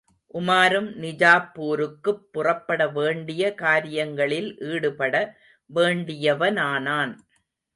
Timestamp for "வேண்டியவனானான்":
5.69-7.13